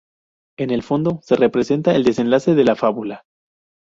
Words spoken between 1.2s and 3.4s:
se representa el desenlace de la fábula.